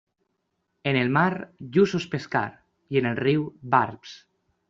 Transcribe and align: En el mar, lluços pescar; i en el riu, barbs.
En 0.91 0.97
el 1.01 1.11
mar, 1.17 1.33
lluços 1.75 2.07
pescar; 2.15 2.43
i 2.95 3.01
en 3.03 3.09
el 3.13 3.21
riu, 3.23 3.47
barbs. 3.77 4.19